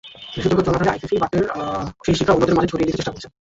[0.35, 1.43] নিষেধাজ্ঞা চলাকালে আইসিসি বাটের
[2.05, 3.27] সেই শিক্ষা অন্যদের মাঝে ছড়িয়ে দিতে চেষ্টা করেছে।